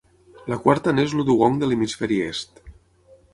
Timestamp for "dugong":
1.27-1.59